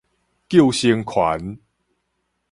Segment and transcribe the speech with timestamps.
[0.49, 1.59] 救生環